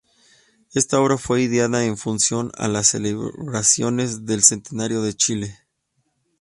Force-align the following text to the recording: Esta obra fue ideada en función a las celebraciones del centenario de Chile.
Esta 0.73 0.99
obra 0.99 1.19
fue 1.19 1.43
ideada 1.43 1.85
en 1.85 1.95
función 1.95 2.51
a 2.55 2.67
las 2.67 2.87
celebraciones 2.87 4.25
del 4.25 4.41
centenario 4.43 5.03
de 5.03 5.13
Chile. 5.13 5.59